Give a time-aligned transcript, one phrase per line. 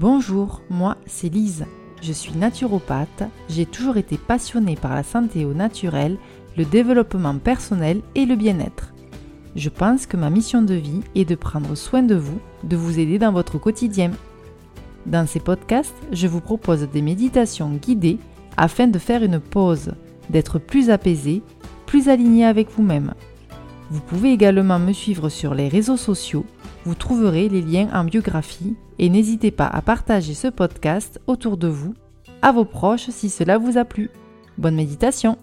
[0.00, 1.66] Bonjour, moi c'est Lise.
[2.00, 6.16] Je suis naturopathe, j'ai toujours été passionnée par la santé au naturel,
[6.56, 8.94] le développement personnel et le bien-être.
[9.56, 12.98] Je pense que ma mission de vie est de prendre soin de vous, de vous
[12.98, 14.10] aider dans votre quotidien.
[15.04, 18.18] Dans ces podcasts, je vous propose des méditations guidées
[18.56, 19.92] afin de faire une pause,
[20.30, 21.42] d'être plus apaisé,
[21.84, 23.12] plus aligné avec vous-même.
[23.90, 26.46] Vous pouvez également me suivre sur les réseaux sociaux,
[26.84, 31.68] vous trouverez les liens en biographie et n'hésitez pas à partager ce podcast autour de
[31.68, 31.94] vous,
[32.42, 34.10] à vos proches si cela vous a plu.
[34.58, 35.36] Bonne méditation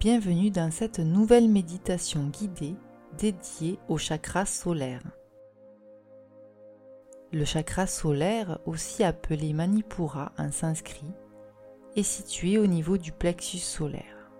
[0.00, 2.76] Bienvenue dans cette nouvelle méditation guidée
[3.18, 5.02] dédiée au chakra solaire.
[7.32, 11.12] Le chakra solaire, aussi appelé Manipura en sanskrit,
[11.96, 14.30] est situé au niveau du plexus solaire.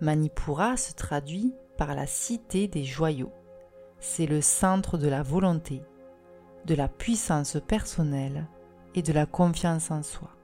[0.00, 3.32] Manipura se traduit par la cité des joyaux.
[4.00, 5.82] C'est le centre de la volonté,
[6.64, 8.46] de la puissance personnelle
[8.94, 10.38] et de la confiance en soi.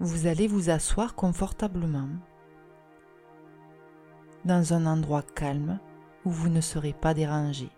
[0.00, 2.08] vous allez vous asseoir confortablement
[4.44, 5.80] dans un endroit calme
[6.24, 7.68] où vous ne serez pas dérangé.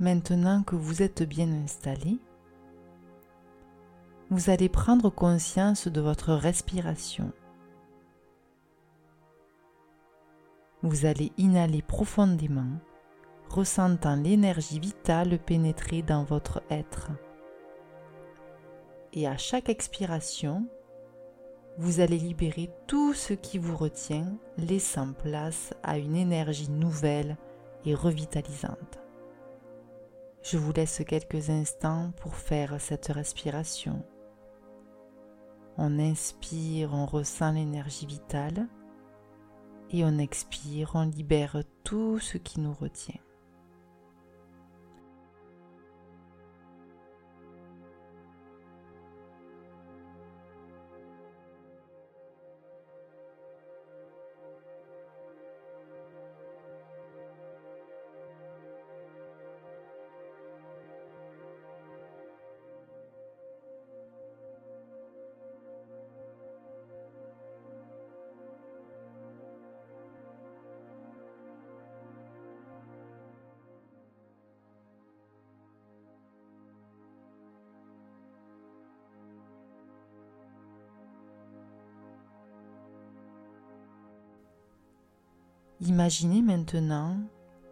[0.00, 2.18] Maintenant que vous êtes bien installé,
[4.30, 7.32] vous allez prendre conscience de votre respiration.
[10.82, 12.78] Vous allez inhaler profondément,
[13.50, 17.10] ressentant l'énergie vitale pénétrer dans votre être.
[19.12, 20.66] Et à chaque expiration,
[21.76, 27.36] vous allez libérer tout ce qui vous retient, laissant place à une énergie nouvelle
[27.84, 28.99] et revitalisante.
[30.42, 34.02] Je vous laisse quelques instants pour faire cette respiration.
[35.76, 38.66] On inspire, on ressent l'énergie vitale
[39.90, 43.20] et on expire, on libère tout ce qui nous retient.
[85.82, 87.16] Imaginez maintenant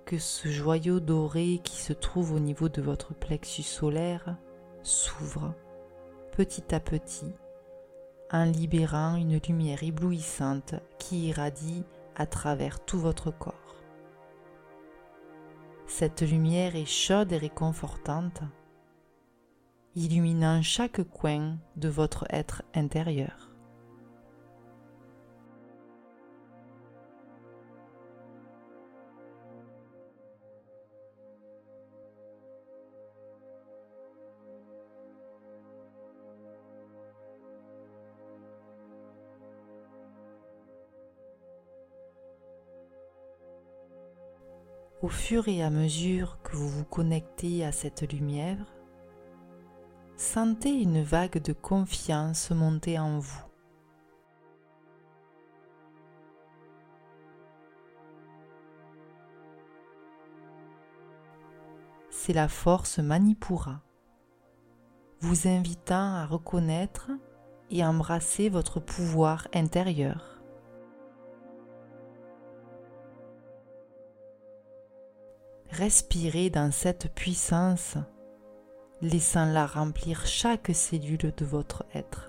[0.07, 4.37] que ce joyau doré qui se trouve au niveau de votre plexus solaire
[4.83, 5.55] s'ouvre
[6.33, 7.35] petit à petit
[8.31, 11.85] en libérant une lumière éblouissante qui irradie
[12.17, 13.77] à travers tout votre corps.
[15.87, 18.41] Cette lumière est chaude et réconfortante,
[19.95, 23.48] illuminant chaque coin de votre être intérieur.
[45.01, 48.59] Au fur et à mesure que vous vous connectez à cette lumière,
[50.17, 53.45] sentez une vague de confiance monter en vous.
[62.11, 63.81] C'est la force Manipura,
[65.21, 67.13] vous invitant à reconnaître
[67.71, 70.38] et embrasser votre pouvoir intérieur.
[75.79, 77.95] Respirez dans cette puissance,
[79.01, 82.28] laissant-la remplir chaque cellule de votre être.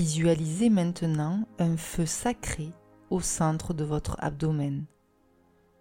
[0.00, 2.72] Visualisez maintenant un feu sacré
[3.10, 4.86] au centre de votre abdomen.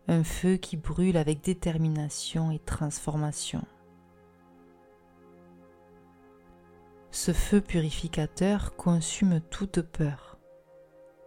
[0.10, 3.63] Un feu qui brûle avec détermination et transformation.
[7.12, 10.38] Ce feu purificateur consume toute peur,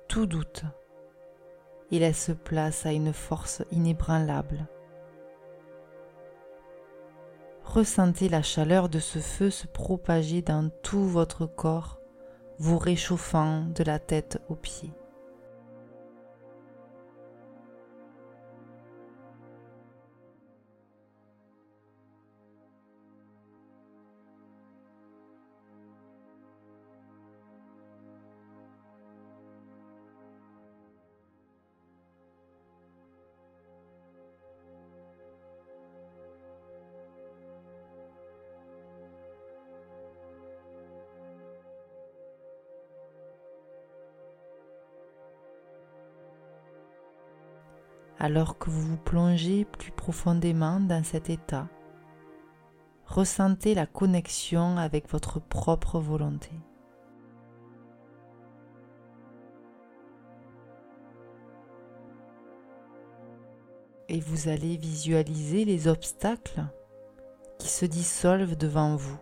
[0.07, 0.65] tout doute,
[1.91, 4.67] et laisse place à une force inébranlable.
[7.65, 12.02] Ressentez la chaleur de ce feu se propager dans tout votre corps,
[12.63, 14.93] vous réchauffant de la tête aux pieds.
[48.23, 51.67] Alors que vous vous plongez plus profondément dans cet état.
[53.05, 56.53] Ressentez la connexion avec votre propre volonté.
[64.09, 66.63] Et vous allez visualiser les obstacles
[67.59, 69.19] qui se dissolvent devant vous,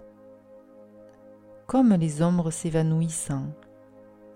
[1.67, 3.47] comme les ombres s'évanouissant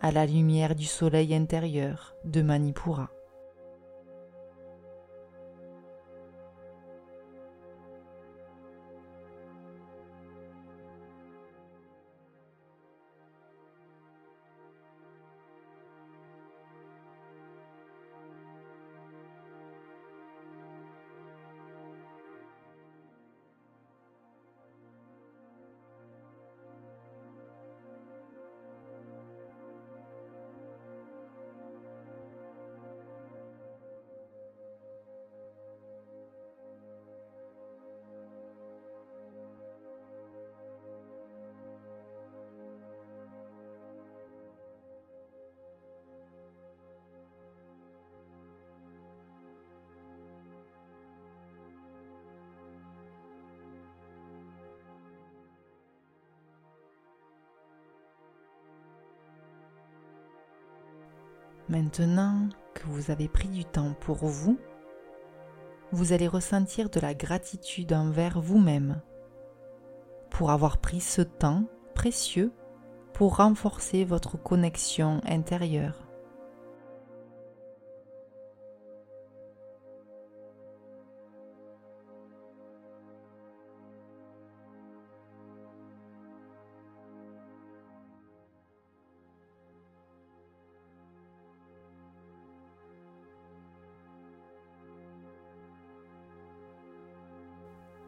[0.01, 3.14] à la lumière du soleil intérieur de Manipura.
[61.69, 64.59] Maintenant que vous avez pris du temps pour vous,
[65.93, 69.01] vous allez ressentir de la gratitude envers vous-même
[70.31, 71.65] pour avoir pris ce temps
[71.95, 72.53] précieux
[73.13, 76.04] pour renforcer votre connexion intérieure.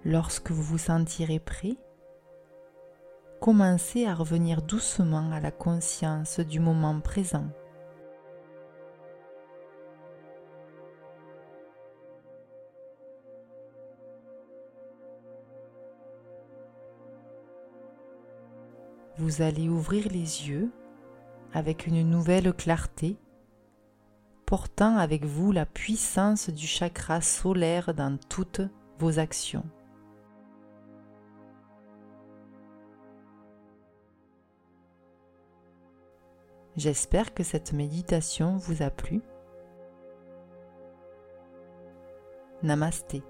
[0.09, 1.77] Lorsque vous vous sentirez prêt,
[3.41, 7.49] commencez à revenir doucement à la conscience du moment présent.
[19.19, 20.71] Vous allez ouvrir les yeux
[21.53, 23.17] avec une nouvelle clarté,
[24.47, 28.61] portant avec vous la puissance du chakra solaire dans toutes
[29.01, 29.65] vos actions.
[36.76, 39.23] J'espère que cette méditation vous a plu.
[42.62, 43.23] Namasté.